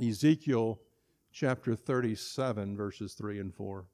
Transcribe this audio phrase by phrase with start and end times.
[0.00, 0.80] Ezekiel
[1.32, 3.86] chapter 37, verses 3 and 4.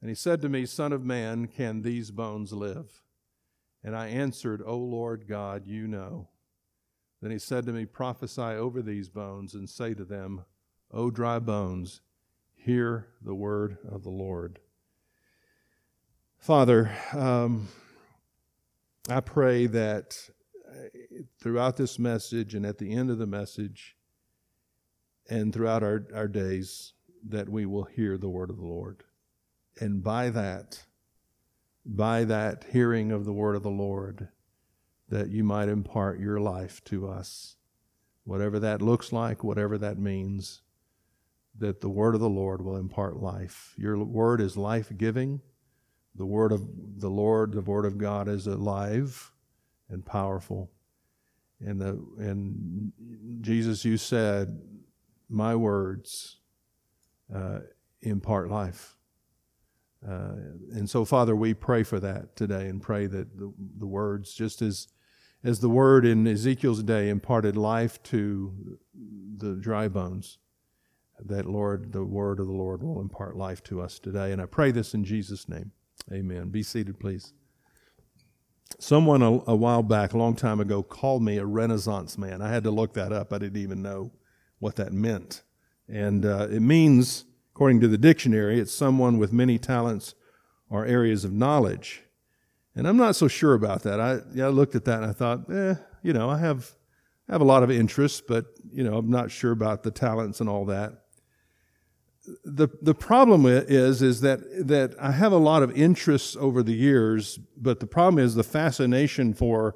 [0.00, 3.02] And he said to me, Son of man, can these bones live?
[3.82, 6.28] And I answered, O Lord God, you know.
[7.20, 10.44] Then he said to me, Prophesy over these bones and say to them,
[10.92, 12.00] O dry bones,
[12.54, 14.60] hear the word of the Lord.
[16.38, 17.68] Father, um,
[19.08, 20.30] I pray that
[20.68, 20.88] uh,
[21.40, 23.96] throughout this message and at the end of the message
[25.28, 26.92] and throughout our, our days,
[27.28, 29.04] that we will hear the word of the Lord.
[29.80, 30.84] And by that,
[31.84, 34.28] by that hearing of the word of the Lord,
[35.08, 37.56] that you might impart your life to us.
[38.24, 40.62] Whatever that looks like, whatever that means,
[41.58, 43.74] that the word of the Lord will impart life.
[43.76, 45.40] Your word is life giving.
[46.14, 49.32] The word of the Lord, the word of God is alive
[49.88, 50.70] and powerful.
[51.60, 52.92] And, the, and
[53.40, 54.60] Jesus, you said,
[55.28, 56.38] My words
[57.34, 57.60] uh,
[58.02, 58.96] impart life.
[60.06, 60.36] Uh,
[60.72, 64.62] and so, Father, we pray for that today and pray that the, the words, just
[64.62, 64.88] as,
[65.42, 68.78] as the word in Ezekiel's day imparted life to
[69.36, 70.38] the dry bones,
[71.24, 74.30] that, Lord, the word of the Lord will impart life to us today.
[74.30, 75.72] And I pray this in Jesus' name.
[76.12, 76.50] Amen.
[76.50, 77.32] Be seated, please.
[78.78, 82.40] Someone a, a while back, a long time ago, called me a Renaissance man.
[82.40, 83.32] I had to look that up.
[83.32, 84.12] I didn't even know
[84.58, 85.42] what that meant.
[85.88, 87.24] And uh, it means
[87.58, 90.14] According to the dictionary, it's someone with many talents
[90.70, 92.04] or areas of knowledge.
[92.76, 93.98] And I'm not so sure about that.
[93.98, 96.70] I, yeah, I looked at that and I thought, eh, you know, I have,
[97.28, 100.40] I have a lot of interests, but, you know, I'm not sure about the talents
[100.40, 101.02] and all that.
[102.44, 106.74] The, the problem is, is that, that I have a lot of interests over the
[106.74, 109.74] years, but the problem is the fascination for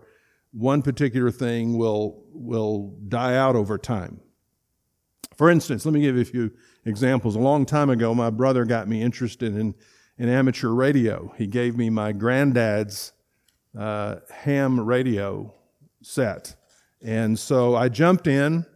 [0.53, 4.21] one particular thing will, will die out over time.
[5.37, 6.53] For instance, let me give you a few
[6.85, 7.37] examples.
[7.37, 9.75] A long time ago, my brother got me interested in,
[10.19, 11.33] in amateur radio.
[11.37, 13.13] He gave me my granddad's
[13.79, 15.55] uh, ham radio
[16.03, 16.55] set.
[17.01, 18.67] And so I jumped in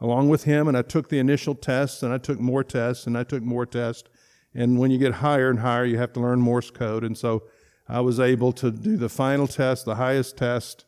[0.00, 3.16] along with him and I took the initial tests and I took more tests and
[3.16, 4.08] I took more tests.
[4.54, 7.04] And when you get higher and higher, you have to learn Morse code.
[7.04, 7.44] And so
[7.88, 10.84] I was able to do the final test, the highest test,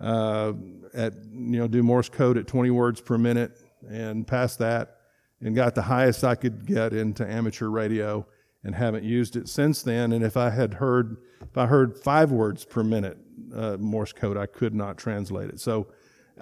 [0.00, 0.52] uh,
[0.94, 4.96] at, you know, do Morse code at 20 words per minute and pass that
[5.40, 8.26] and got the highest I could get into amateur radio
[8.64, 10.12] and haven't used it since then.
[10.12, 13.18] And if I had heard, if I heard five words per minute
[13.54, 15.60] uh, Morse code, I could not translate it.
[15.60, 15.88] So,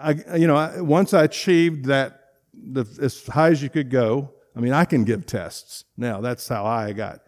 [0.01, 2.19] I, you know, I, once I achieved that,
[2.53, 4.33] the, as high as you could go.
[4.57, 6.21] I mean, I can give tests now.
[6.21, 7.21] That's how I got.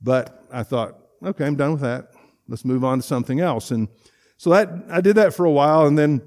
[0.00, 2.12] But I thought, okay, I'm done with that.
[2.48, 3.70] Let's move on to something else.
[3.70, 3.88] And
[4.36, 6.22] so that I did that for a while, and then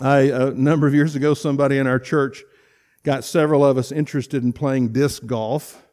[0.00, 2.42] I a number of years ago, somebody in our church
[3.02, 5.86] got several of us interested in playing disc golf.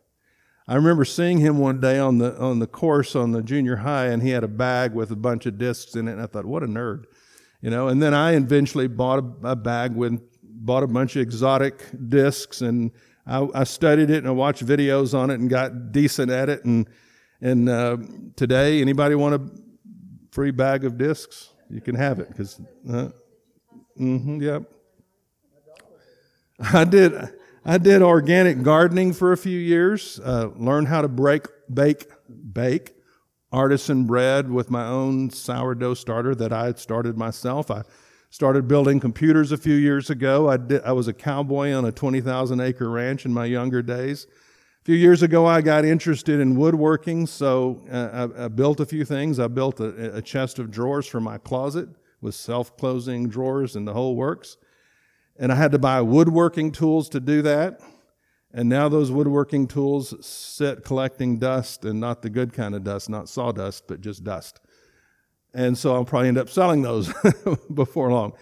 [0.68, 4.08] I remember seeing him one day on the on the course on the junior high,
[4.08, 6.14] and he had a bag with a bunch of discs in it.
[6.14, 7.06] And I thought, what a nerd,
[7.62, 7.88] you know.
[7.88, 12.62] And then I eventually bought a, a bag with bought a bunch of exotic discs,
[12.62, 12.92] and
[13.26, 16.66] I, I, studied it and I watched videos on it and got decent at it.
[16.66, 16.88] And
[17.42, 17.98] and uh,
[18.36, 19.42] today, anybody want a
[20.31, 21.50] free bag of discs?
[21.70, 22.60] You can have it because,
[22.92, 23.10] uh,
[24.00, 24.64] mm-hmm, yep.
[26.60, 27.14] I did,
[27.66, 32.96] I did organic gardening for a few years, uh, learned how to break, bake, bake
[33.52, 37.72] artisan bread with my own sourdough starter that I had started myself.
[37.72, 37.84] I
[38.30, 40.50] started building computers a few years ago.
[40.50, 44.28] I, did, I was a cowboy on a 20,000 acre ranch in my younger days.
[44.81, 48.86] A few years ago, I got interested in woodworking, so uh, I, I, built a
[48.86, 49.40] few things.
[49.40, 51.90] I built a, a chest of drawers for my closet
[52.22, 54.57] with self closing drawers and the whole works.
[55.38, 57.80] And I had to buy woodworking tools to do that.
[58.52, 63.09] And now those woodworking tools sit collecting dust and not the good kind of dust,
[63.09, 64.59] not sawdust, but just dust.
[65.53, 67.13] And so I'll probably end up selling those
[67.74, 68.34] before long.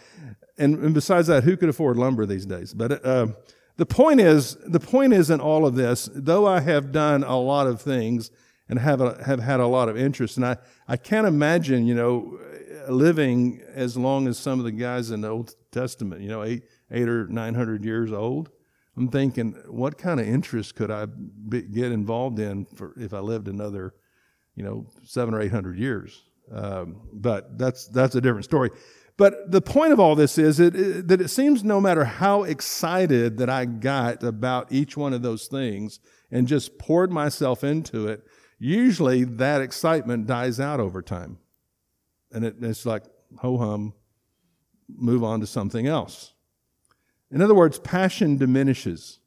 [0.57, 2.73] And, and, besides that, who could afford lumber these days?
[2.73, 3.27] But uh,
[3.75, 7.37] the point is, the point is in all of this, though I have done a
[7.39, 8.31] lot of things
[8.67, 10.57] and have, a, have had a lot of interest, and I,
[10.87, 12.39] I can't imagine, you know,
[12.89, 16.63] living as long as some of the guys in the Old Testament, you know, eight,
[16.91, 18.49] eight or nine hundred years old.
[18.95, 23.19] I'm thinking, what kind of interest could I be, get involved in for if I
[23.19, 23.93] lived another,
[24.55, 26.23] you know, seven or eight hundred years?
[26.51, 28.71] Um, but that's that's a different story.
[29.17, 33.37] But the point of all this is it, that it seems no matter how excited
[33.37, 35.99] that I got about each one of those things
[36.31, 38.23] and just poured myself into it,
[38.59, 41.39] usually that excitement dies out over time,
[42.31, 43.03] and it, it's like
[43.39, 43.93] ho hum,
[44.87, 46.33] move on to something else.
[47.31, 49.19] In other words, passion diminishes.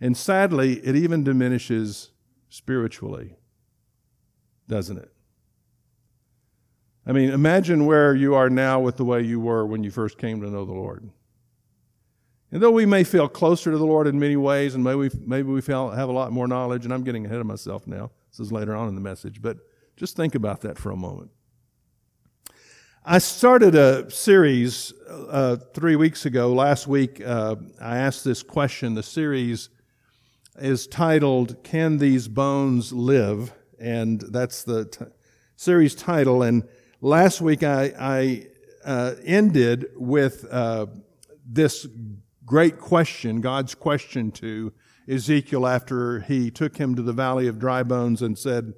[0.00, 2.10] And sadly, it even diminishes
[2.48, 3.36] spiritually,
[4.68, 5.10] doesn't it?
[7.06, 10.16] I mean, imagine where you are now with the way you were when you first
[10.16, 11.10] came to know the Lord.
[12.50, 15.10] And though we may feel closer to the Lord in many ways, and maybe we,
[15.26, 18.10] maybe we feel, have a lot more knowledge, and I'm getting ahead of myself now.
[18.30, 19.58] This is later on in the message, but
[19.96, 21.30] just think about that for a moment.
[23.06, 26.54] I started a series uh, three weeks ago.
[26.54, 28.94] Last week, uh, I asked this question.
[28.94, 29.68] The series
[30.56, 33.52] is titled, Can These Bones Live?
[33.78, 35.04] And that's the t-
[35.54, 36.42] series title.
[36.42, 36.66] And
[37.02, 38.46] last week, I, I
[38.86, 40.86] uh, ended with uh,
[41.46, 41.86] this
[42.46, 44.72] great question, God's question to
[45.06, 48.72] Ezekiel after he took him to the valley of dry bones and said,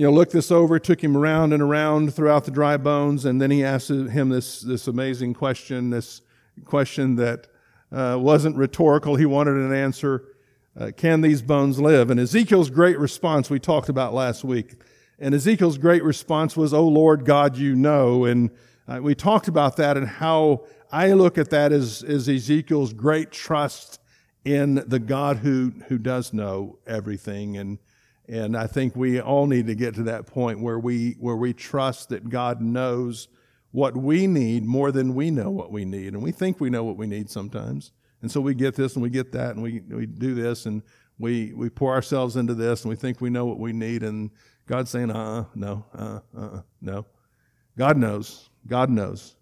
[0.00, 3.38] you know, looked this over, took him around and around throughout the dry bones, and
[3.38, 6.22] then he asked him this, this amazing question, this
[6.64, 7.48] question that
[7.92, 9.16] uh, wasn't rhetorical.
[9.16, 10.24] He wanted an answer.
[10.74, 12.08] Uh, can these bones live?
[12.08, 14.76] And Ezekiel's great response we talked about last week.
[15.18, 18.24] And Ezekiel's great response was, Oh Lord God, you know.
[18.24, 18.52] And
[18.88, 23.32] uh, we talked about that and how I look at that as, as Ezekiel's great
[23.32, 24.00] trust
[24.46, 27.78] in the God who, who does know everything and,
[28.30, 31.52] and I think we all need to get to that point where we, where we
[31.52, 33.26] trust that God knows
[33.72, 36.14] what we need more than we know what we need.
[36.14, 37.90] And we think we know what we need sometimes.
[38.22, 40.82] And so we get this and we get that and we, we do this and
[41.18, 44.04] we, we pour ourselves into this and we think we know what we need.
[44.04, 44.30] And
[44.66, 47.06] God's saying, uh-uh no, uh, uh, no.
[47.76, 48.48] God knows.
[48.64, 49.34] God knows.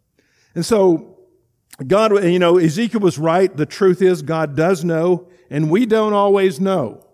[0.55, 1.19] And so
[1.87, 3.55] God, you know, Ezekiel was right.
[3.55, 7.05] The truth is God does know and we don't always know.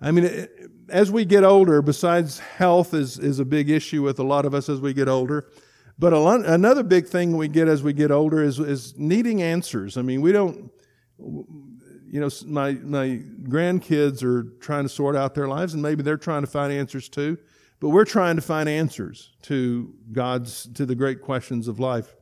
[0.00, 0.48] I mean,
[0.88, 4.54] as we get older, besides health is, is a big issue with a lot of
[4.54, 5.50] us as we get older.
[5.98, 9.96] But lot, another big thing we get as we get older is, is needing answers.
[9.96, 10.70] I mean, we don't,
[11.18, 16.16] you know, my, my grandkids are trying to sort out their lives and maybe they're
[16.16, 17.36] trying to find answers too.
[17.80, 22.14] But we're trying to find answers to God's, to the great questions of life.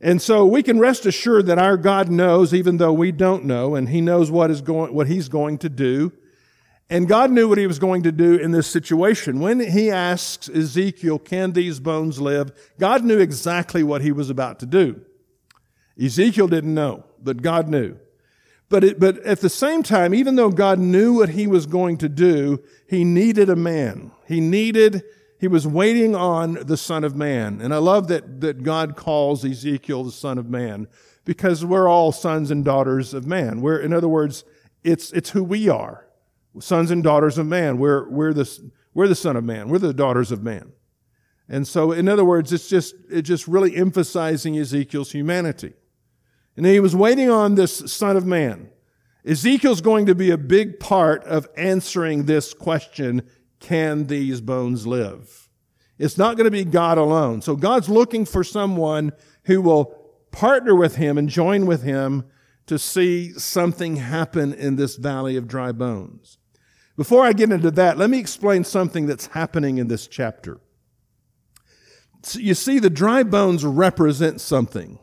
[0.00, 3.76] And so we can rest assured that our God knows, even though we don't know,
[3.76, 6.12] and He knows what is going, what He's going to do.
[6.92, 9.40] And God knew what he was going to do in this situation.
[9.40, 12.52] When he asks Ezekiel, can these bones live?
[12.78, 15.00] God knew exactly what he was about to do.
[15.98, 17.96] Ezekiel didn't know, but God knew.
[18.68, 21.96] But, it, but at the same time, even though God knew what he was going
[21.96, 24.10] to do, he needed a man.
[24.28, 25.02] He needed,
[25.40, 27.62] he was waiting on the Son of Man.
[27.62, 30.88] And I love that, that God calls Ezekiel the Son of Man
[31.24, 33.62] because we're all sons and daughters of man.
[33.62, 34.44] We're, in other words,
[34.84, 36.04] it's, it's who we are
[36.60, 37.78] sons and daughters of man.
[37.78, 39.68] We're, we're, the, we're the son of man.
[39.68, 40.72] We're the daughters of man.
[41.48, 45.74] And so, in other words, it's just, it's just really emphasizing Ezekiel's humanity.
[46.56, 48.70] And he was waiting on this son of man.
[49.24, 53.22] Ezekiel's going to be a big part of answering this question,
[53.60, 55.48] can these bones live?
[55.98, 57.42] It's not going to be God alone.
[57.42, 59.12] So God's looking for someone
[59.44, 59.94] who will
[60.32, 62.24] partner with him and join with him
[62.66, 66.38] to see something happen in this valley of dry bones.
[66.96, 70.60] Before I get into that, let me explain something that's happening in this chapter.
[72.34, 74.98] You see, the dry bones represent something.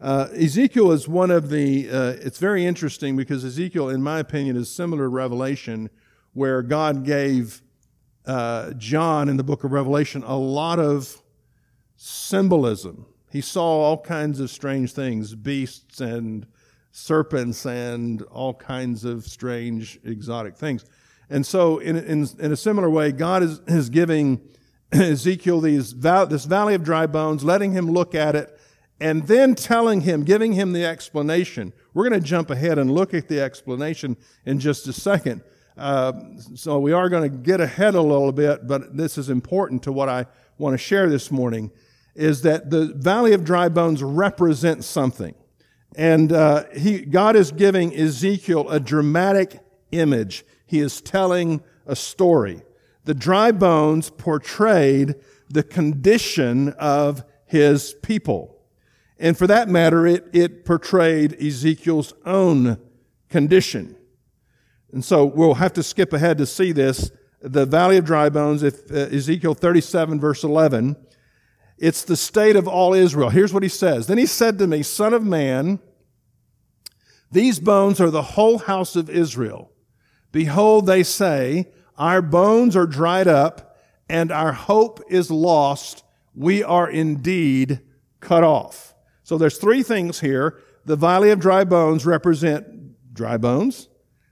[0.00, 4.56] Uh, Ezekiel is one of the, uh, it's very interesting because Ezekiel, in my opinion,
[4.56, 5.90] is similar to Revelation,
[6.34, 7.62] where God gave
[8.26, 11.22] uh, John in the book of Revelation a lot of
[11.96, 13.06] symbolism.
[13.30, 16.46] He saw all kinds of strange things, beasts and
[16.90, 20.84] serpents and all kinds of strange, exotic things.
[21.32, 24.42] And so, in, in, in a similar way, God is, is giving
[24.92, 28.60] Ezekiel these, this valley of dry bones, letting him look at it,
[29.00, 31.72] and then telling him, giving him the explanation.
[31.94, 35.40] We're going to jump ahead and look at the explanation in just a second.
[35.78, 36.12] Uh,
[36.54, 39.92] so we are going to get ahead a little bit, but this is important to
[39.92, 40.26] what I
[40.58, 41.70] want to share this morning,
[42.14, 45.34] is that the valley of dry bones represents something.
[45.96, 49.60] And uh, he, God is giving Ezekiel a dramatic
[49.92, 52.62] image he is telling a story.
[53.04, 55.16] The dry bones portrayed
[55.50, 58.56] the condition of his people.
[59.18, 62.78] And for that matter, it, it portrayed Ezekiel's own
[63.28, 63.96] condition.
[64.92, 67.10] And so we'll have to skip ahead to see this.
[67.42, 70.96] The valley of dry bones, if uh, Ezekiel 37 verse 11,
[71.76, 73.28] it's the state of all Israel.
[73.28, 74.06] Here's what he says.
[74.06, 75.80] Then he said to me, son of man,
[77.30, 79.71] these bones are the whole house of Israel.
[80.32, 83.76] Behold, they say, Our bones are dried up,
[84.08, 86.02] and our hope is lost.
[86.34, 87.80] We are indeed
[88.20, 88.94] cut off.
[89.22, 90.58] So there's three things here.
[90.84, 93.88] the valley of dry bones represent dry bones,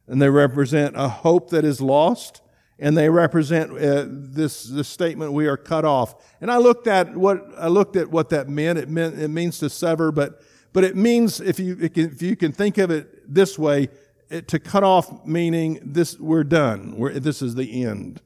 [0.08, 2.42] and they represent a hope that is lost,
[2.78, 6.14] and they represent uh, this, this statement, we are cut off.
[6.40, 8.78] And I looked at what, I looked at what that meant.
[8.78, 10.40] It meant, it means to sever, but,
[10.72, 13.88] but it means, if you, if you can think of it this way,
[14.30, 16.96] to cut off meaning this, we're done.
[16.96, 18.20] We're, this is the end.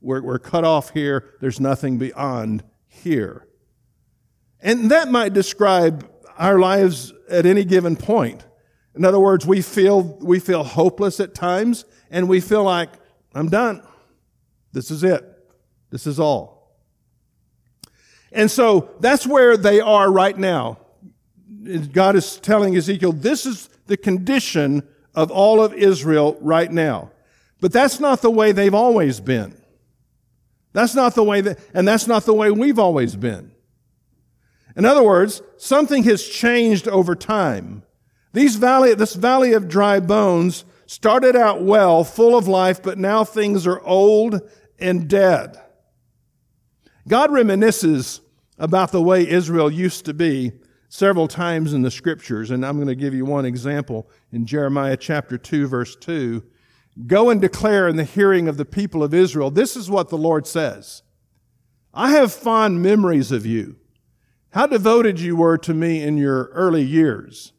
[0.00, 1.34] We're, we're cut off here.
[1.40, 3.46] There's nothing beyond here.
[4.60, 8.44] And that might describe our lives at any given point.
[8.94, 12.90] In other words, we feel, we feel hopeless at times and we feel like,
[13.34, 13.82] I'm done.
[14.72, 15.24] This is it.
[15.90, 16.76] This is all.
[18.32, 20.78] And so that's where they are right now.
[21.92, 27.10] God is telling Ezekiel, this is the condition of all of Israel right now.
[27.60, 29.54] But that's not the way they've always been.
[30.72, 33.52] That's not the way that, and that's not the way we've always been.
[34.76, 37.82] In other words, something has changed over time.
[38.32, 43.24] These valley, this valley of dry bones started out well, full of life, but now
[43.24, 44.40] things are old
[44.78, 45.60] and dead.
[47.08, 48.20] God reminisces
[48.58, 50.52] about the way Israel used to be
[50.90, 54.96] several times in the scriptures, and I'm going to give you one example in Jeremiah
[54.96, 56.42] chapter 2, verse 2.
[57.06, 60.18] Go and declare in the hearing of the people of Israel, this is what the
[60.18, 61.02] Lord says.
[61.94, 63.76] I have fond memories of you,
[64.50, 67.52] how devoted you were to me in your early years.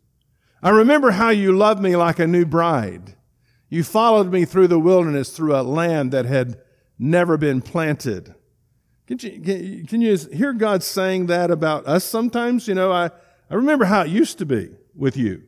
[0.61, 3.15] I remember how you loved me like a new bride.
[3.69, 6.59] You followed me through the wilderness through a land that had
[7.00, 8.35] never been planted.
[9.17, 12.65] Can you, can you hear God saying that about us sometimes?
[12.65, 13.07] You know, I,
[13.49, 15.43] I remember how it used to be with you.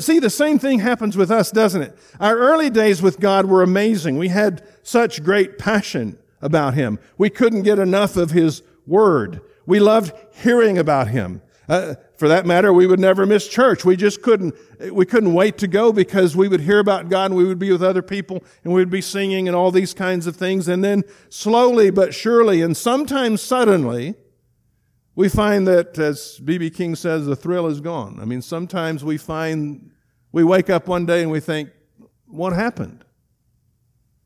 [0.00, 1.96] See, the same thing happens with us, doesn't it?
[2.20, 4.18] Our early days with God were amazing.
[4.18, 6.98] We had such great passion about Him.
[7.16, 9.40] We couldn't get enough of His Word.
[9.64, 11.40] We loved hearing about Him.
[11.68, 13.84] Uh, for that matter, we would never miss church.
[13.84, 14.54] We just couldn't,
[14.92, 17.72] we couldn't wait to go because we would hear about God and we would be
[17.72, 20.68] with other people and we would be singing and all these kinds of things.
[20.68, 24.14] And then slowly but surely and sometimes suddenly,
[25.16, 26.70] we find that, as B.B.
[26.70, 28.18] King says, the thrill is gone.
[28.20, 29.92] I mean, sometimes we find,
[30.32, 31.70] we wake up one day and we think,
[32.26, 33.04] what happened?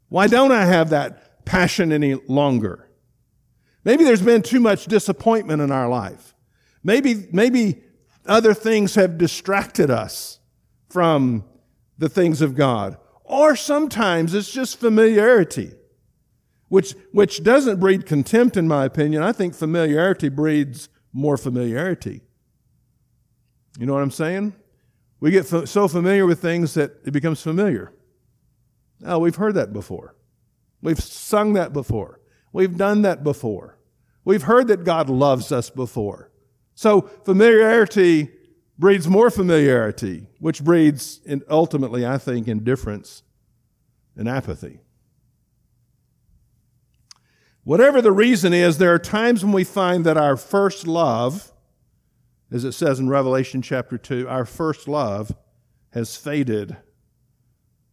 [0.08, 2.88] Why don't I have that passion any longer?
[3.84, 6.34] Maybe there's been too much disappointment in our life.
[6.88, 7.82] Maybe, maybe
[8.24, 10.40] other things have distracted us
[10.88, 11.44] from
[11.98, 12.96] the things of God.
[13.24, 15.72] Or sometimes it's just familiarity,
[16.68, 19.22] which, which doesn't breed contempt, in my opinion.
[19.22, 22.22] I think familiarity breeds more familiarity.
[23.78, 24.54] You know what I'm saying?
[25.20, 27.92] We get so familiar with things that it becomes familiar.
[29.04, 30.14] Oh, we've heard that before.
[30.80, 32.22] We've sung that before.
[32.50, 33.76] We've done that before.
[34.24, 36.32] We've heard that God loves us before.
[36.78, 38.30] So familiarity
[38.78, 41.18] breeds more familiarity, which breeds,
[41.50, 43.24] ultimately, I think, indifference
[44.14, 44.78] and apathy.
[47.64, 51.50] Whatever the reason is, there are times when we find that our first love,
[52.52, 55.32] as it says in Revelation chapter 2, our first love
[55.94, 56.76] has faded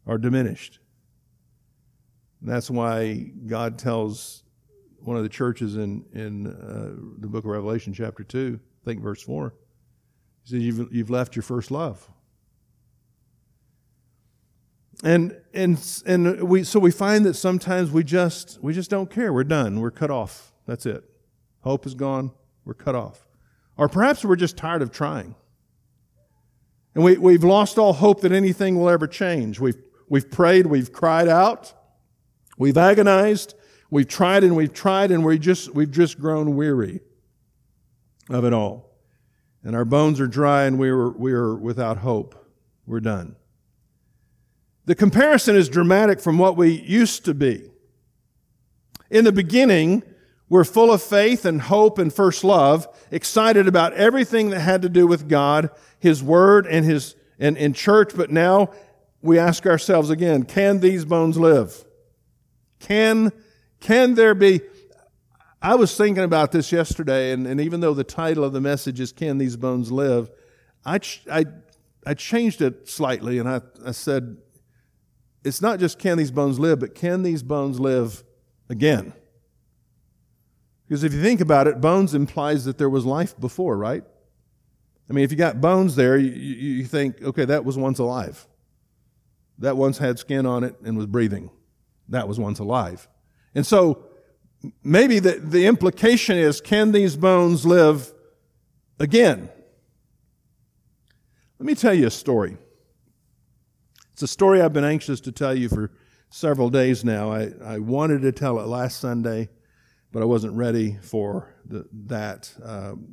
[0.05, 0.77] or diminished.
[2.39, 4.43] And that's why God tells
[4.99, 9.21] one of the churches in, in uh, the book of Revelation, chapter 2, Think verse
[9.23, 9.53] 4.
[10.43, 12.07] He says, You've, you've left your first love.
[15.03, 19.33] And, and, and we, so we find that sometimes we just, we just don't care.
[19.33, 19.81] We're done.
[19.81, 20.53] We're cut off.
[20.65, 21.03] That's it.
[21.61, 22.31] Hope is gone.
[22.63, 23.27] We're cut off.
[23.75, 25.35] Or perhaps we're just tired of trying.
[26.93, 29.59] And we, we've lost all hope that anything will ever change.
[29.59, 29.75] We've,
[30.07, 31.73] we've prayed, we've cried out,
[32.57, 33.53] we've agonized,
[33.89, 37.01] we've tried and we've tried, and we just, we've just grown weary
[38.29, 38.91] of it all.
[39.63, 42.35] And our bones are dry and we are, we are without hope.
[42.85, 43.35] We're done.
[44.85, 47.71] The comparison is dramatic from what we used to be.
[49.09, 50.03] In the beginning,
[50.47, 54.89] we're full of faith and hope and first love, excited about everything that had to
[54.89, 58.11] do with God, His Word, and His and, and church.
[58.15, 58.71] But now
[59.21, 61.83] we ask ourselves again: Can these bones live?
[62.79, 63.31] Can
[63.79, 64.61] can there be?
[65.65, 68.99] I was thinking about this yesterday, and, and even though the title of the message
[68.99, 70.29] is Can These Bones Live,
[70.85, 70.99] I,
[71.31, 71.45] I,
[72.05, 74.37] I changed it slightly and I, I said,
[75.43, 78.23] It's not just can these bones live, but can these bones live
[78.69, 79.13] again?
[80.87, 84.03] Because if you think about it, bones implies that there was life before, right?
[85.09, 88.47] I mean, if you got bones there, you, you think, okay, that was once alive.
[89.57, 91.49] That once had skin on it and was breathing.
[92.09, 93.07] That was once alive.
[93.55, 94.09] And so
[94.83, 98.13] maybe the, the implication is can these bones live
[98.99, 99.49] again?
[101.59, 102.57] Let me tell you a story.
[104.13, 105.91] It's a story I've been anxious to tell you for
[106.29, 107.31] several days now.
[107.31, 109.49] I, I wanted to tell it last Sunday,
[110.11, 113.07] but I wasn't ready for the, that um,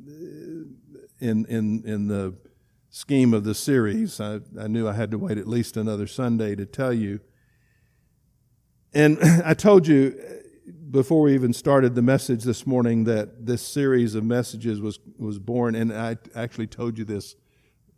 [1.19, 2.35] in, in, in the
[2.89, 4.19] scheme of the series.
[4.19, 7.19] I, I knew I had to wait at least another Sunday to tell you.
[8.93, 10.19] And I told you
[10.91, 15.39] before we even started the message this morning that this series of messages was, was
[15.39, 17.35] born, and I actually told you this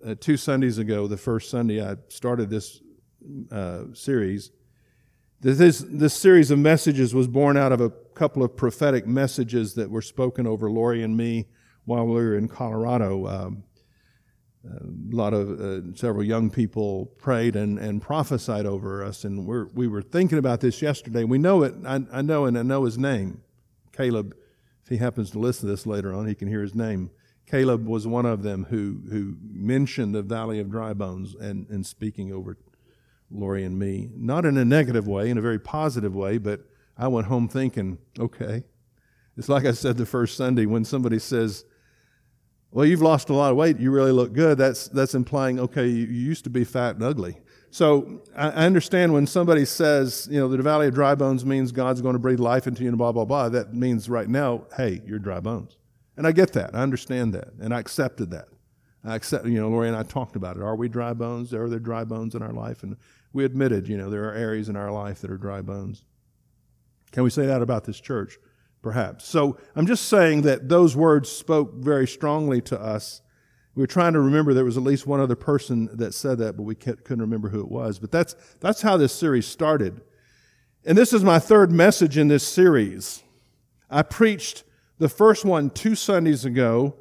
[0.06, 2.82] uh, two Sundays ago, the first Sunday I started this
[3.52, 4.52] uh, series.
[5.42, 9.90] This, this series of messages was born out of a couple of prophetic messages that
[9.90, 11.48] were spoken over Lori and me
[11.86, 13.28] while we were in Colorado.
[13.28, 13.64] Um,
[14.66, 19.68] a lot of uh, several young people prayed and, and prophesied over us, and we're,
[19.74, 21.24] we were thinking about this yesterday.
[21.24, 21.76] We know it.
[21.86, 23.42] I, I know, and I know his name,
[23.92, 24.36] Caleb.
[24.84, 27.10] If he happens to listen to this later on, he can hear his name.
[27.48, 31.86] Caleb was one of them who who mentioned the Valley of Dry Bones and, and
[31.86, 32.58] speaking over
[33.32, 36.62] Lori and me, not in a negative way, in a very positive way, but
[36.98, 38.64] I went home thinking, okay.
[39.38, 41.66] It's like I said the first Sunday when somebody says,
[42.76, 43.80] well, you've lost a lot of weight.
[43.80, 44.58] You really look good.
[44.58, 47.38] That's, that's implying, okay, you, you used to be fat and ugly.
[47.72, 51.72] So I, I understand when somebody says, you know, the valley of dry bones means
[51.72, 53.48] God's going to breathe life into you and blah, blah, blah.
[53.48, 55.78] That means right now, hey, you're dry bones.
[56.18, 56.76] And I get that.
[56.76, 57.54] I understand that.
[57.62, 58.50] And I accepted that.
[59.06, 60.62] I accept, you know, Lori and I talked about it.
[60.62, 61.54] Are we dry bones?
[61.54, 62.84] Are there dry bones in our life?
[62.84, 62.98] And
[63.32, 66.04] we admitted, you know, there are areas in our life that are dry bones.
[67.14, 68.38] Can we say that about this church?
[68.86, 69.28] Perhaps.
[69.28, 73.24] So I'm just saying that those words spoke very strongly to us.
[73.74, 76.56] We were trying to remember there was at least one other person that said that,
[76.56, 77.98] but we couldn't remember who it was.
[77.98, 80.02] But that's, that's how this series started.
[80.86, 83.24] And this is my third message in this series.
[83.90, 84.64] I preached
[85.00, 86.96] the first one two Sundays ago.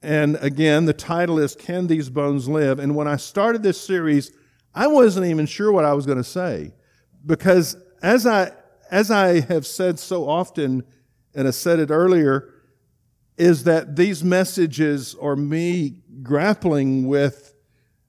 [0.00, 2.78] And again, the title is Can These Bones Live?
[2.78, 4.32] And when I started this series,
[4.74, 6.72] I wasn't even sure what I was going to say.
[7.26, 8.52] Because as I,
[8.90, 10.82] as I have said so often
[11.34, 12.52] and I said it earlier,
[13.36, 17.54] is that these messages are me grappling with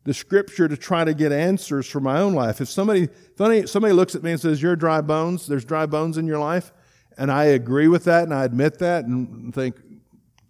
[0.03, 2.59] the scripture to try to get answers for my own life.
[2.59, 3.07] If somebody,
[3.37, 6.39] if somebody looks at me and says, You're dry bones, there's dry bones in your
[6.39, 6.73] life,
[7.17, 9.75] and I agree with that and I admit that and think,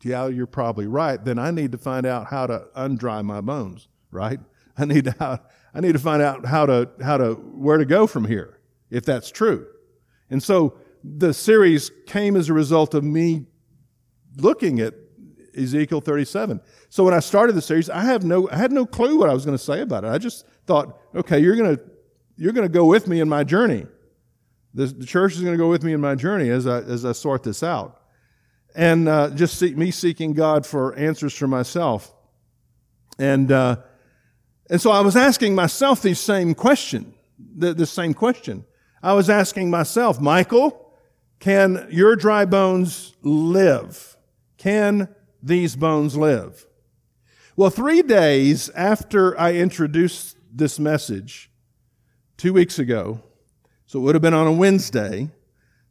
[0.03, 3.87] Yeah, you're probably right, then I need to find out how to undry my bones,
[4.09, 4.39] right?
[4.77, 5.41] I need to,
[5.73, 9.05] I need to find out how to, how to, where to go from here, if
[9.05, 9.67] that's true.
[10.29, 13.45] And so the series came as a result of me
[14.37, 14.93] looking at
[15.57, 16.61] Ezekiel 37.
[16.89, 19.33] So when I started the series, I have no, I had no clue what I
[19.33, 20.07] was going to say about it.
[20.07, 21.83] I just thought, okay, you're going to,
[22.37, 23.85] you're going to go with me in my journey.
[24.73, 27.03] The, the church is going to go with me in my journey as I, as
[27.05, 28.01] I sort this out.
[28.73, 32.13] And uh, just see, me seeking God for answers for myself.
[33.19, 33.77] And, uh,
[34.69, 38.63] and so I was asking myself these same question, the, the same question.
[39.03, 40.90] I was asking myself, Michael,
[41.41, 44.15] can your dry bones live?
[44.57, 45.09] Can
[45.41, 46.67] these bones live?
[47.55, 51.51] Well, three days after I introduced this message,
[52.37, 53.23] two weeks ago,
[53.87, 55.29] so it would have been on a Wednesday.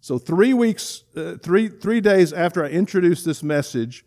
[0.01, 4.05] So three weeks, uh, three, three days after I introduced this message,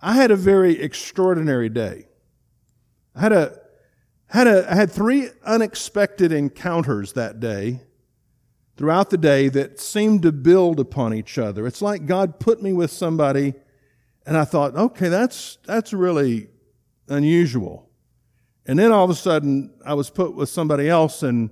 [0.00, 2.06] I had a very extraordinary day.
[3.16, 3.58] I had a,
[4.28, 7.80] had a, I had three unexpected encounters that day
[8.76, 11.66] throughout the day that seemed to build upon each other.
[11.66, 13.54] It's like God put me with somebody
[14.26, 16.48] and I thought, okay, that's, that's really
[17.08, 17.88] unusual.
[18.66, 21.50] And then all of a sudden I was put with somebody else and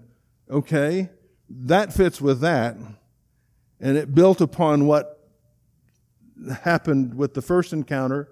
[0.51, 1.11] okay,
[1.49, 2.77] that fits with that.
[3.81, 5.29] And it built upon what
[6.63, 8.29] happened with the first encounter.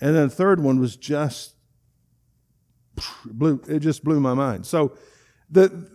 [0.00, 1.54] And then the third one was just
[3.24, 4.66] blew, it just blew my mind.
[4.66, 4.96] So
[5.50, 5.88] the,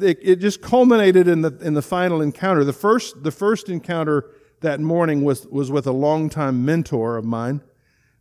[0.00, 2.64] it, it just culminated in the, in the final encounter.
[2.64, 7.62] The first, the first encounter that morning was, was with a longtime mentor of mine.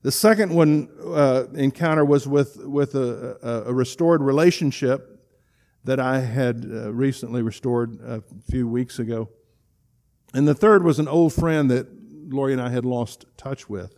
[0.02, 5.20] The second one uh, encounter was with, with a, a, restored relationship
[5.84, 9.30] that I had uh, recently restored a few weeks ago.
[10.34, 11.88] And the third was an old friend that
[12.34, 13.98] Lori and I had lost touch with.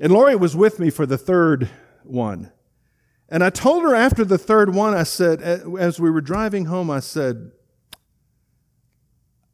[0.00, 1.70] And Lori was with me for the third
[2.02, 2.50] one.
[3.28, 6.90] And I told her after the third one, I said, as we were driving home,
[6.90, 7.50] I said,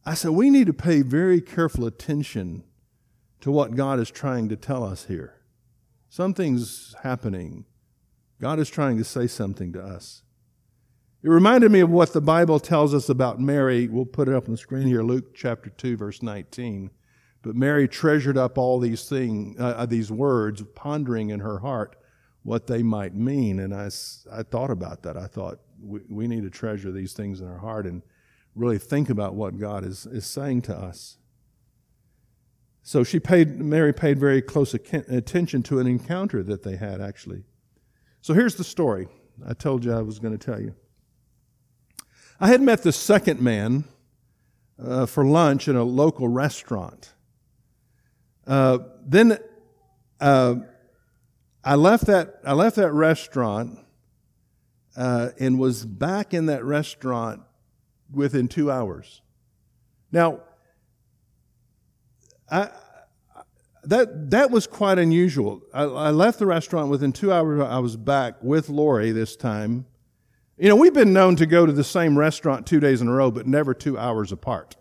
[0.05, 2.65] I said, we need to pay very careful attention
[3.41, 5.41] to what God is trying to tell us here.
[6.11, 7.65] Something's happening.
[8.41, 10.23] God is trying to say something to us.
[11.23, 13.87] It reminded me of what the Bible tells us about Mary.
[13.87, 16.91] We'll put it up on the screen here, Luke chapter 2, verse 19.
[17.43, 21.97] But Mary treasured up all these things, uh, these words, pondering in her heart
[22.43, 23.61] what they might mean.
[23.61, 23.91] And I,
[24.31, 25.17] I thought about that.
[25.17, 28.03] I thought we, we need to treasure these things in our heart and
[28.55, 31.19] really think about what God is, is saying to us.
[32.83, 37.45] So she paid, Mary paid very close attention to an encounter that they had actually.
[38.21, 39.09] So here's the story
[39.47, 40.75] I told you I was going to tell you.
[42.41, 43.85] I had met the second man
[44.83, 47.13] uh, for lunch in a local restaurant.
[48.47, 49.39] Uh, then
[50.21, 50.57] uh,
[51.65, 53.79] I left that I left that restaurant
[54.97, 57.43] uh, and was back in that restaurant
[58.11, 59.23] within two hours.
[60.11, 60.41] Now,
[62.51, 62.71] I,
[63.85, 65.63] that that was quite unusual.
[65.73, 67.61] I, I, left the restaurant within two hours.
[67.61, 69.87] I was back with Lori this time.
[70.59, 73.13] You know, we've been known to go to the same restaurant two days in a
[73.13, 74.77] row, but never two hours apart.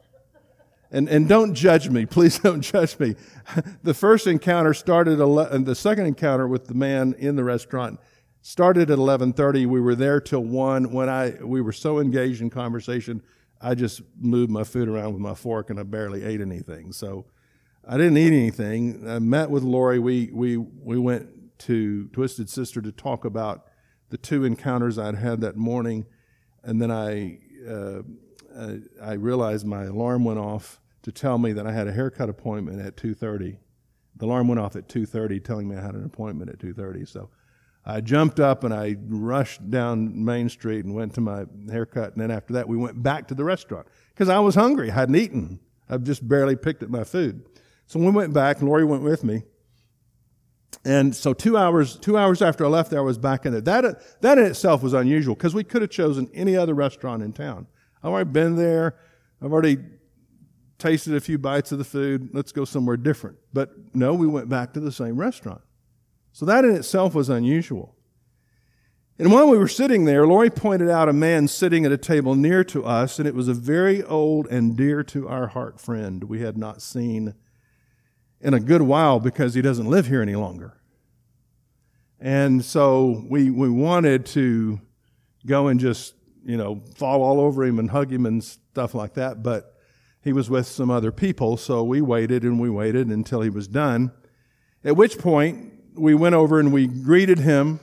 [0.92, 3.16] And and don't judge me, please don't judge me.
[3.84, 8.00] The first encounter started at the second encounter with the man in the restaurant
[8.42, 9.66] started at 11:30.
[9.66, 13.22] We were there till 1 when I we were so engaged in conversation,
[13.62, 16.92] I just moved my food around with my fork and I barely ate anything.
[16.92, 17.26] So
[17.88, 19.08] I didn't eat anything.
[19.08, 20.00] I met with Lori.
[20.00, 23.68] We we we went to Twisted Sister to talk about
[24.10, 26.06] the two encounters I'd had that morning,
[26.64, 28.02] and then I uh,
[29.02, 32.80] I realized my alarm went off to tell me that I had a haircut appointment
[32.80, 33.58] at 2:30.
[34.18, 37.06] The alarm went off at 2:30, telling me I had an appointment at 2:30.
[37.06, 37.30] So
[37.86, 42.14] I jumped up and I rushed down Main Street and went to my haircut.
[42.14, 44.92] And then after that, we went back to the restaurant because I was hungry.
[44.92, 45.60] I hadn't eaten.
[45.90, 47.44] I've just barely picked at my food.
[47.88, 49.44] So we went back, Lori went with me.
[50.86, 53.62] And so two hours, two hours after I left there, I was back in there.
[53.62, 57.34] That, that in itself was unusual because we could have chosen any other restaurant in
[57.34, 57.68] town.
[58.02, 58.96] I've already been there.
[59.42, 59.78] I've already
[60.82, 62.32] tasted a few bites of the food.
[62.34, 63.38] Let's go somewhere different.
[63.54, 65.62] But no, we went back to the same restaurant.
[66.34, 67.96] So that in itself was unusual.
[69.20, 72.34] And while we were sitting there, Lori pointed out a man sitting at a table
[72.34, 76.24] near to us, and it was a very old and dear to our heart friend
[76.24, 77.36] we had not seen
[78.40, 80.82] in a good while because he doesn't live here any longer.
[82.20, 84.82] And so we, we wanted to
[85.46, 89.14] go and just, you know, fall all over him and hug him and stuff like
[89.16, 89.76] that, but
[90.24, 93.68] he was with some other people, so we waited and we waited until he was
[93.68, 94.12] done.
[94.84, 97.80] At which point, we went over and we greeted him,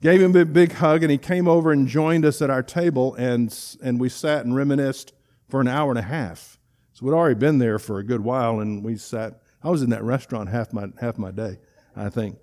[0.00, 3.14] gave him a big hug, and he came over and joined us at our table,
[3.14, 5.12] and, and we sat and reminisced
[5.48, 6.58] for an hour and a half.
[6.92, 9.40] So we'd already been there for a good while, and we sat.
[9.62, 11.58] I was in that restaurant half my half my day,
[11.96, 12.36] I think.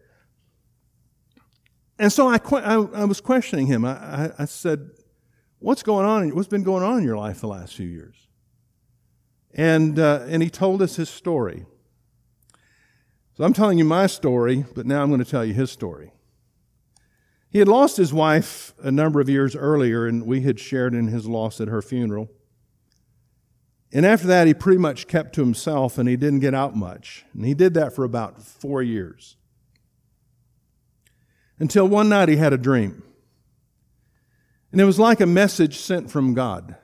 [2.00, 3.84] And so I, I, I was questioning him.
[3.84, 4.90] I, I, I said,
[5.60, 6.36] "What's going on?
[6.36, 8.29] What's been going on in your life the last few years?"
[9.54, 11.66] And uh, and he told us his story.
[13.36, 16.12] So I'm telling you my story, but now I'm going to tell you his story.
[17.50, 21.08] He had lost his wife a number of years earlier, and we had shared in
[21.08, 22.30] his loss at her funeral.
[23.92, 27.26] And after that, he pretty much kept to himself and he didn't get out much.
[27.34, 29.36] And he did that for about four years.
[31.58, 33.04] Until one night he had a dream.
[34.72, 36.76] And it was like a message sent from God.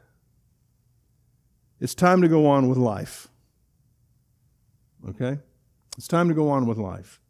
[1.85, 3.27] It's time to go on with life.
[5.07, 5.37] Okay?
[5.95, 7.21] It's time to go on with life.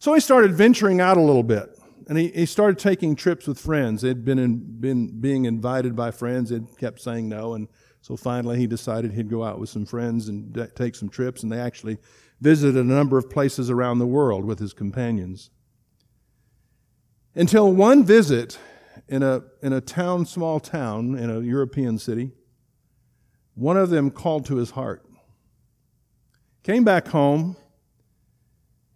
[0.00, 1.78] So he started venturing out a little bit.
[2.08, 4.02] And he, he started taking trips with friends.
[4.02, 6.50] They'd been, in, been being invited by friends.
[6.50, 7.54] They'd kept saying no.
[7.54, 7.68] And
[8.00, 11.44] so finally he decided he'd go out with some friends and take some trips.
[11.44, 11.98] And they actually
[12.40, 15.50] visited a number of places around the world with his companions.
[17.36, 18.58] Until one visit
[19.06, 22.32] in a, in a town, small town, in a European city,
[23.60, 25.04] one of them called to his heart.
[26.62, 27.56] Came back home,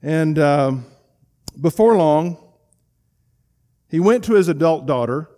[0.00, 0.72] and uh,
[1.60, 2.38] before long,
[3.90, 5.28] he went to his adult daughter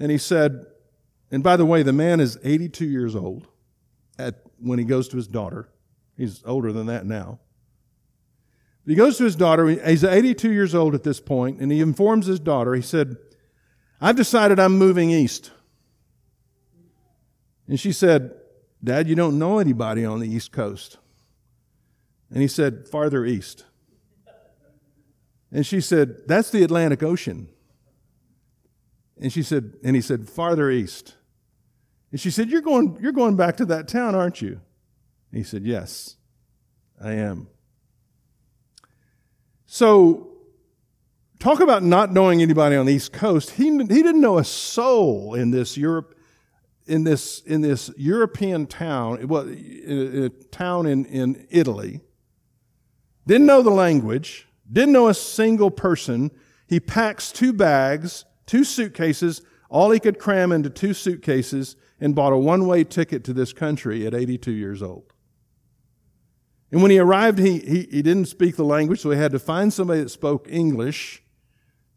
[0.00, 0.66] and he said,
[1.30, 3.46] and by the way, the man is 82 years old
[4.18, 5.68] at, when he goes to his daughter.
[6.16, 7.38] He's older than that now.
[8.84, 9.68] He goes to his daughter.
[9.68, 12.74] He's 82 years old at this point, and he informs his daughter.
[12.74, 13.16] He said,
[14.00, 15.52] I've decided I'm moving east.
[17.68, 18.32] And she said,
[18.82, 20.98] Dad, you don't know anybody on the East Coast.
[22.30, 23.64] And he said, Farther east.
[25.52, 27.48] And she said, That's the Atlantic Ocean.
[29.18, 31.14] And she said, and he said, farther east.
[32.12, 34.60] And she said, You're going, you're going back to that town, aren't you?
[35.30, 36.16] And he said, Yes,
[37.02, 37.48] I am.
[39.66, 40.28] So,
[41.38, 43.50] talk about not knowing anybody on the East Coast.
[43.50, 46.15] He, he didn't know a soul in this Europe,
[46.86, 52.00] in this, in this European town, well, a town in, in Italy,
[53.26, 56.30] didn't know the language, Didn't know a single person.
[56.66, 62.32] He packs two bags, two suitcases, all he could cram into two suitcases, and bought
[62.32, 65.12] a one way ticket to this country at 82 years old.
[66.70, 69.38] And when he arrived, he, he, he didn't speak the language, so he had to
[69.38, 71.22] find somebody that spoke English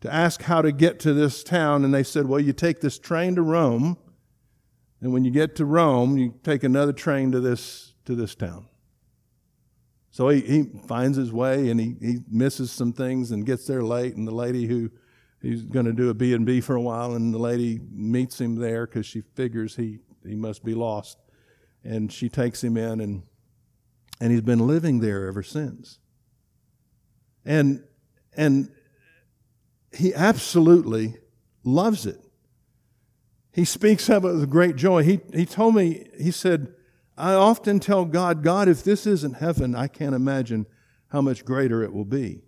[0.01, 1.83] to ask how to get to this town.
[1.83, 3.97] And they said, Well, you take this train to Rome,
[5.01, 8.67] and when you get to Rome, you take another train to this, to this town.
[10.11, 13.83] So he, he finds his way and he, he misses some things and gets there
[13.83, 14.15] late.
[14.15, 14.89] And the lady who
[15.41, 18.85] he's going to do a B&B for a while, and the lady meets him there
[18.85, 21.17] because she figures he, he must be lost.
[21.83, 23.23] And she takes him in, and,
[24.19, 25.99] and he's been living there ever since.
[27.45, 27.83] And,
[28.35, 28.69] and
[29.93, 31.15] he absolutely
[31.63, 32.19] loves it.
[33.59, 35.03] He speaks of it with great joy.
[35.03, 36.73] He, he told me, he said,
[37.17, 40.65] I often tell God, God, if this isn't heaven, I can't imagine
[41.09, 42.41] how much greater it will be.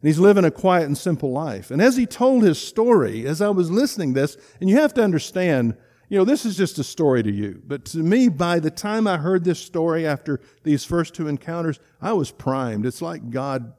[0.00, 1.70] And he's living a quiet and simple life.
[1.70, 5.04] And as he told his story, as I was listening this, and you have to
[5.04, 5.76] understand,
[6.08, 7.62] you know, this is just a story to you.
[7.64, 11.78] But to me, by the time I heard this story after these first two encounters,
[12.02, 12.86] I was primed.
[12.86, 13.72] It's like God,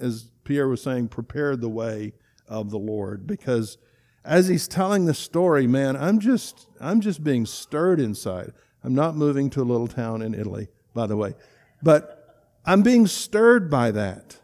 [0.00, 2.14] as Pierre was saying, prepared the way
[2.48, 3.28] of the Lord.
[3.28, 3.78] Because
[4.24, 8.52] as he's telling the story, man, I'm just, I'm just being stirred inside.
[8.84, 11.34] I'm not moving to a little town in Italy, by the way.
[11.82, 14.38] But I'm being stirred by that.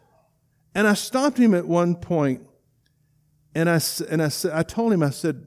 [0.75, 2.43] And I stopped him at one point
[3.55, 5.47] and I, and I, I told him, I said,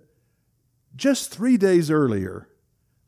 [0.96, 2.50] just three days earlier,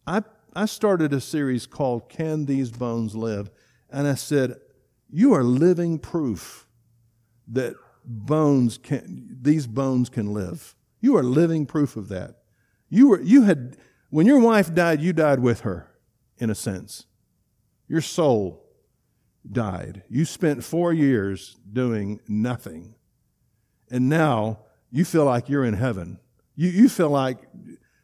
[0.07, 0.21] I,
[0.53, 3.49] I started a series called Can These Bones Live?
[3.89, 4.55] And I said,
[5.09, 6.67] You are living proof
[7.49, 10.75] that bones can, these bones can live.
[11.03, 12.37] You are living proof of that.
[12.87, 13.75] You were, you had,
[14.09, 15.91] when your wife died, you died with her,
[16.37, 17.07] in a sense.
[17.89, 18.63] Your soul
[19.51, 20.03] died.
[20.07, 22.95] You spent four years doing nothing.
[23.91, 24.59] And now
[24.91, 26.19] you feel like you're in heaven.
[26.55, 27.39] You, you feel like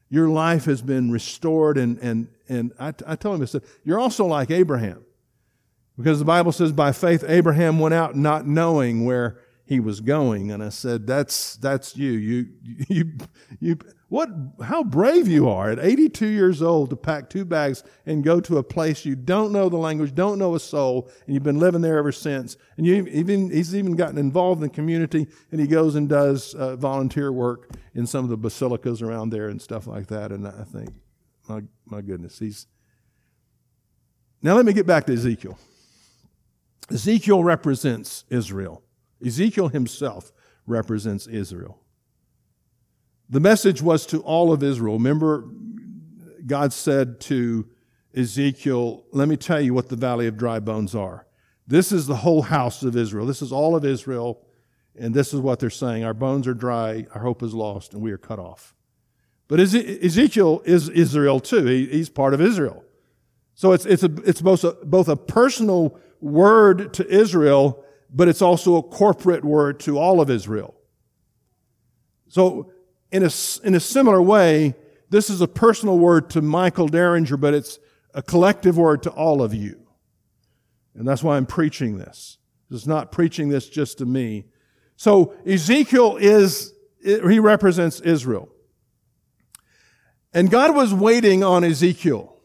[0.10, 1.78] your life has been restored.
[1.78, 5.06] And, and, and I, I told him, I said, You're also like Abraham.
[5.96, 10.52] Because the Bible says, by faith, Abraham went out not knowing where he was going.
[10.52, 12.12] And I said, That's, that's you.
[12.14, 12.48] You,
[12.88, 13.12] you,
[13.60, 13.78] you,
[14.08, 14.28] what,
[14.64, 18.58] how brave you are at 82 years old to pack two bags and go to
[18.58, 21.82] a place you don't know the language, don't know a soul, and you've been living
[21.82, 22.58] there ever since.
[22.78, 26.56] And you even, he's even gotten involved in the community and he goes and does
[26.56, 30.32] uh, volunteer work in some of the basilicas around there and stuff like that.
[30.32, 30.90] And I think,
[31.48, 32.66] my, my goodness, he's.
[34.42, 35.60] Now let me get back to Ezekiel.
[36.90, 38.82] Ezekiel represents Israel.
[39.26, 40.32] Ezekiel himself
[40.66, 41.80] represents Israel.
[43.30, 44.94] The message was to all of Israel.
[44.94, 45.48] Remember,
[46.46, 47.68] God said to
[48.16, 51.28] Ezekiel, Let me tell you what the valley of dry bones are.
[51.68, 53.28] This is the whole house of Israel.
[53.28, 54.44] This is all of Israel.
[54.98, 58.02] And this is what they're saying Our bones are dry, our hope is lost, and
[58.02, 58.76] we are cut off.
[59.48, 61.66] But Ezekiel is Israel too.
[61.66, 62.84] he's part of Israel.
[63.56, 68.42] So it's, it's, a, it's both, a, both a personal word to Israel, but it's
[68.42, 70.76] also a corporate word to all of Israel.
[72.28, 72.72] So
[73.12, 73.30] in a,
[73.64, 74.76] in a similar way,
[75.10, 77.80] this is a personal word to Michael Derringer, but it's
[78.14, 79.88] a collective word to all of you.
[80.96, 82.38] And that's why I'm preaching this.
[82.72, 84.46] It's not preaching this just to me.
[84.96, 88.50] So Ezekiel is, he represents Israel.
[90.34, 92.36] And God was waiting on Ezekiel.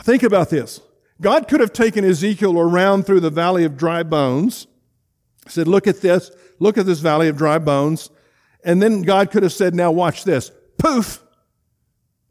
[0.00, 0.80] Think about this.
[1.20, 4.66] God could have taken Ezekiel around through the valley of dry bones,
[5.46, 6.30] said, Look at this.
[6.58, 8.10] Look at this valley of dry bones.
[8.64, 10.50] And then God could have said, now watch this.
[10.78, 11.22] Poof!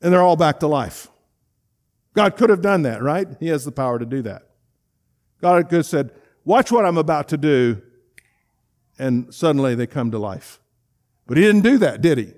[0.01, 1.07] And they're all back to life.
[2.13, 3.27] God could have done that, right?
[3.39, 4.43] He has the power to do that.
[5.41, 6.11] God could have said,
[6.43, 7.81] watch what I'm about to do.
[8.99, 10.59] And suddenly they come to life.
[11.25, 12.33] But he didn't do that, did he?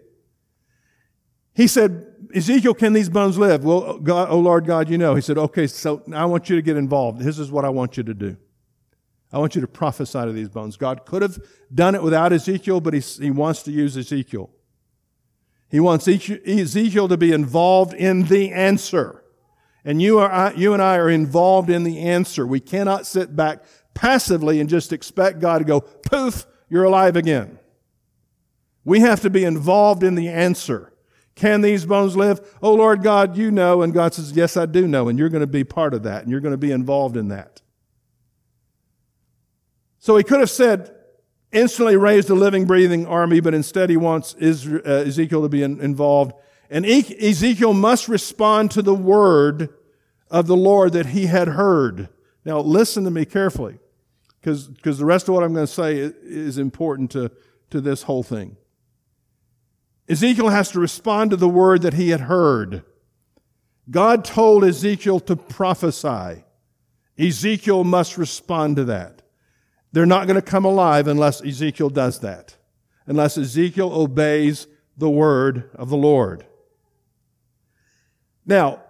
[1.54, 3.64] He said, Ezekiel, can these bones live?
[3.64, 5.16] Well, God, oh Lord God, you know.
[5.16, 7.20] He said, okay, so I want you to get involved.
[7.20, 8.38] This is what I want you to do.
[9.32, 10.78] I want you to prophesy to these bones.
[10.78, 11.38] God could have
[11.74, 14.50] done it without Ezekiel, but he, he wants to use Ezekiel.
[15.70, 19.24] He wants Ezekiel to be involved in the answer.
[19.84, 22.48] And you, are, you and I are involved in the answer.
[22.48, 27.60] We cannot sit back passively and just expect God to go, poof, you're alive again.
[28.84, 30.94] We have to be involved in the answer.
[31.36, 32.58] Can these bones live?
[32.62, 33.82] Oh Lord God, you know.
[33.82, 35.10] And God says, Yes, I do know.
[35.10, 36.24] And you're going to be part of that.
[36.24, 37.62] And you're going to be involved in that.
[40.00, 40.96] So he could have said,
[41.52, 46.34] instantly raised a living, breathing army, but instead he wants uh, Ezekiel to be involved.
[46.70, 49.70] And Ezekiel must respond to the word
[50.30, 52.10] of the Lord that he had heard.
[52.44, 53.80] Now, listen to me carefully,
[54.42, 57.32] because the rest of what I'm going to say is important to,
[57.72, 58.58] to this whole thing.
[60.08, 62.84] Ezekiel has to respond to the word that he had heard.
[63.90, 66.44] God told Ezekiel to prophesy.
[67.18, 69.22] Ezekiel must respond to that.
[69.92, 72.58] They're not going to come alive unless Ezekiel does that,
[73.08, 76.46] unless Ezekiel obeys the word of the Lord.
[78.46, 78.82] Now,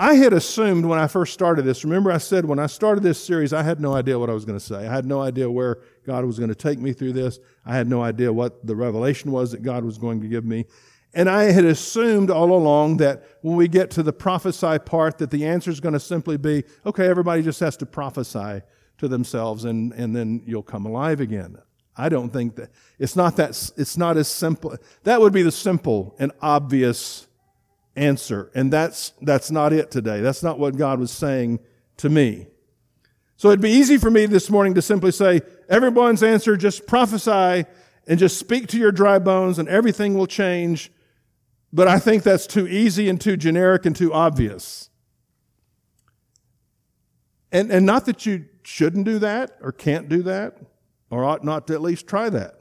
[0.00, 3.22] I had assumed when I first started this, remember I said when I started this
[3.22, 4.86] series, I had no idea what I was going to say.
[4.86, 7.40] I had no idea where God was going to take me through this.
[7.66, 10.66] I had no idea what the revelation was that God was going to give me.
[11.14, 15.32] And I had assumed all along that when we get to the prophesy part, that
[15.32, 18.62] the answer is going to simply be, okay, everybody just has to prophesy
[18.98, 21.58] to themselves and, and then you'll come alive again.
[21.96, 24.76] I don't think that, it's not that, it's not as simple.
[25.02, 27.26] That would be the simple and obvious
[27.98, 28.50] answer.
[28.54, 30.20] And that's, that's not it today.
[30.20, 31.60] That's not what God was saying
[31.98, 32.46] to me.
[33.36, 37.66] So it'd be easy for me this morning to simply say, everyone's answer, just prophesy
[38.06, 40.90] and just speak to your dry bones and everything will change.
[41.72, 44.90] But I think that's too easy and too generic and too obvious.
[47.52, 50.58] And, and not that you shouldn't do that or can't do that
[51.10, 52.54] or ought not to at least try that.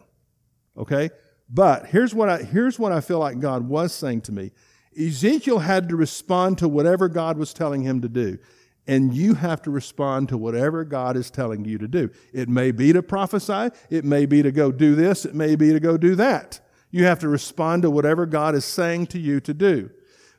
[0.78, 1.10] Okay?
[1.50, 4.52] But here's what I, here's what I feel like God was saying to me.
[5.00, 8.40] Ezekiel had to respond to whatever God was telling him to do.
[8.88, 12.10] And you have to respond to whatever God is telling you to do.
[12.34, 13.70] It may be to prophesy.
[13.90, 15.26] It may be to go do this.
[15.26, 16.62] It may be to go do that.
[16.90, 19.90] You have to respond to whatever God is saying to you to do.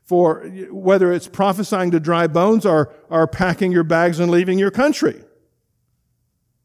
[0.03, 4.71] For whether it's prophesying to dry bones or, or packing your bags and leaving your
[4.71, 5.23] country.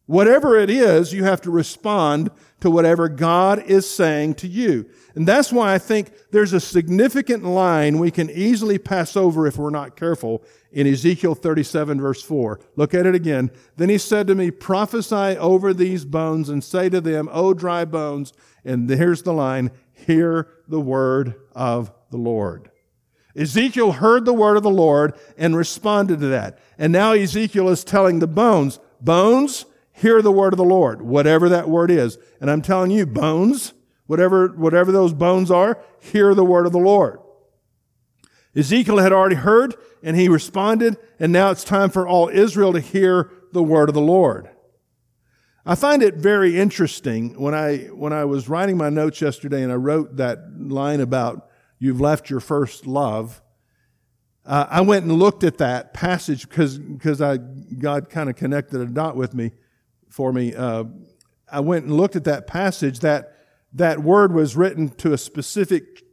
[0.06, 2.30] Whatever it is, you have to respond
[2.64, 4.90] to whatever God is saying to you.
[5.16, 9.58] And that's why I think there's a significant line we can easily pass over if
[9.58, 12.62] we're not careful in Ezekiel 37 verse 4.
[12.78, 13.52] Look at it again.
[13.76, 17.84] Then he said to me, prophesy over these bones and say to them, O dry
[17.84, 18.32] bones,
[18.64, 22.72] and here's the line, hear the word of the Lord.
[23.36, 26.60] Ezekiel heard the word of the Lord and responded to that.
[26.78, 31.48] And now Ezekiel is telling the bones, bones, hear the word of the Lord, whatever
[31.50, 32.18] that word is.
[32.42, 33.74] And I'm telling you, bones,
[34.08, 37.20] whatever, whatever those bones are, hear the word of the Lord.
[38.56, 42.80] Ezekiel had already heard and he responded, and now it's time for all Israel to
[42.80, 44.50] hear the word of the Lord.
[45.66, 49.72] I find it very interesting when I, when I was writing my notes yesterday and
[49.72, 53.42] I wrote that line about you've left your first love.
[54.46, 58.82] Uh, I went and looked at that passage because, because I, God kind of connected
[58.82, 59.52] a dot with me
[60.14, 60.54] for me.
[60.54, 60.84] Uh,
[61.52, 63.00] I went and looked at that passage.
[63.00, 63.36] That
[63.74, 66.04] that word was written to a specific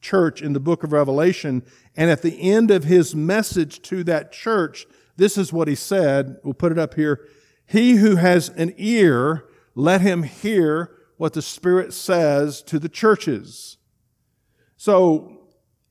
[0.00, 1.64] church in the book of Revelation,
[1.96, 6.36] and at the end of his message to that church, this is what he said.
[6.44, 7.26] We'll put it up here.
[7.66, 9.44] He who has an ear,
[9.74, 13.76] let him hear what the Spirit says to the churches.
[14.76, 15.40] So,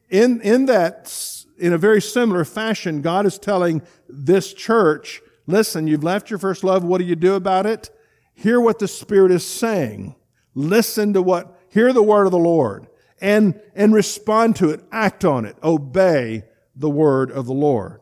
[0.09, 1.13] in, in that,
[1.59, 6.63] in a very similar fashion, God is telling this church, Listen, you've left your first
[6.63, 6.83] love.
[6.83, 7.89] What do you do about it?
[8.33, 10.15] Hear what the Spirit is saying.
[10.53, 12.87] Listen to what, hear the word of the Lord
[13.19, 14.83] and, and respond to it.
[14.91, 15.55] Act on it.
[15.63, 16.43] Obey
[16.75, 18.01] the word of the Lord.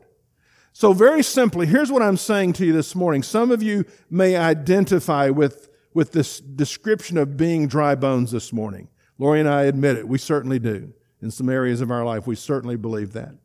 [0.74, 3.24] So very simply, here's what I'm saying to you this morning.
[3.24, 8.90] Some of you may identify with, with this description of being dry bones this morning.
[9.18, 10.08] Lori and I admit it.
[10.08, 10.94] We certainly do.
[11.22, 13.36] In some areas of our life, we certainly believe that.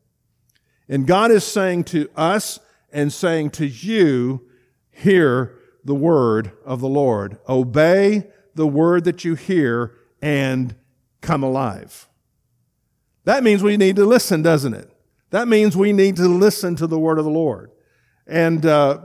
[0.89, 2.59] And God is saying to us,
[2.91, 4.47] and saying to you,
[4.89, 7.39] hear the word of the Lord.
[7.47, 10.75] Obey the word that you hear and
[11.21, 12.07] come alive.
[13.23, 14.89] That means we need to listen, doesn't it?
[15.29, 17.71] That means we need to listen to the word of the Lord.
[18.27, 18.99] And, uh,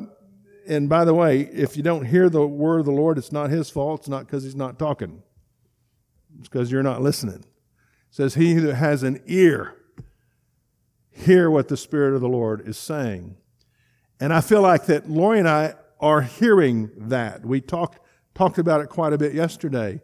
[0.66, 3.50] and by the way, if you don't hear the word of the Lord, it's not
[3.50, 4.00] his fault.
[4.02, 5.22] It's not because he's not talking.
[6.38, 7.40] It's because you're not listening.
[7.40, 7.44] It
[8.10, 9.74] says, He who has an ear,
[11.10, 13.36] hear what the Spirit of the Lord is saying.
[14.20, 17.44] And I feel like that Lori and I are hearing that.
[17.44, 18.00] We talked,
[18.34, 20.00] talked about it quite a bit yesterday.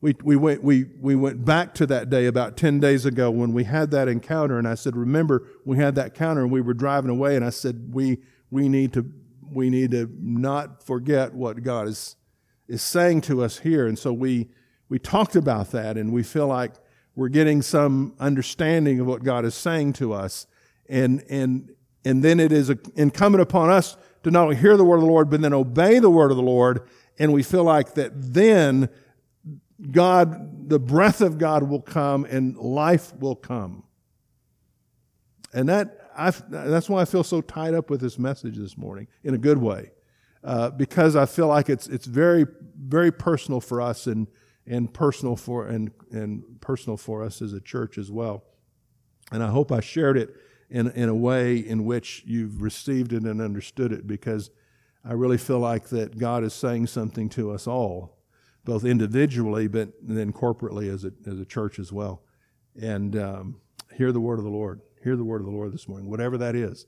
[0.00, 3.52] We, we, went, we, we went back to that day about 10 days ago when
[3.52, 4.58] we had that encounter.
[4.58, 7.36] And I said, remember, we had that encounter and we were driving away.
[7.36, 8.18] And I said, we,
[8.50, 9.10] we, need, to,
[9.50, 12.16] we need to not forget what God is,
[12.68, 13.86] is saying to us here.
[13.86, 14.50] And so we,
[14.88, 16.72] we talked about that and we feel like
[17.16, 20.46] we're getting some understanding of what God is saying to us.
[20.88, 21.70] And, and
[22.04, 25.08] and then it is incumbent upon us to not only hear the word of the
[25.08, 26.88] Lord, but then obey the word of the Lord.
[27.18, 28.88] And we feel like that then
[29.90, 33.84] God, the breath of God will come and life will come.
[35.52, 39.08] And that, I, that's why I feel so tied up with this message this morning
[39.22, 39.92] in a good way,
[40.42, 42.46] uh, because I feel like it's it's very
[42.76, 44.26] very personal for us and
[44.66, 48.44] and personal for and and personal for us as a church as well.
[49.32, 50.34] And I hope I shared it
[50.70, 54.50] in in a way in which you've received it and understood it, because
[55.04, 58.18] I really feel like that God is saying something to us all,
[58.64, 62.22] both individually but then corporately as a as a church as well.
[62.80, 63.60] And um,
[63.94, 64.80] hear the word of the Lord.
[65.02, 66.86] Hear the word of the Lord this morning, whatever that is.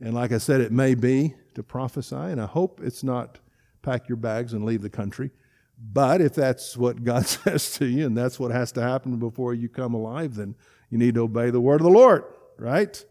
[0.00, 3.38] And like I said, it may be to prophesy, and I hope it's not
[3.82, 5.30] pack your bags and leave the country.
[5.78, 9.54] But if that's what God says to you and that's what has to happen before
[9.54, 10.54] you come alive, then
[10.90, 12.24] you need to obey the word of the Lord,
[12.58, 13.04] right?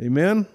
[0.00, 0.46] Amen?